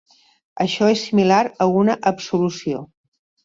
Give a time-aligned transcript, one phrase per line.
[0.65, 2.85] Això és similar a una absolució.